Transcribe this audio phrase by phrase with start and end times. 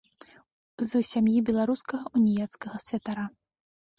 [0.91, 3.25] З сям'і беларускага уніяцкага святара.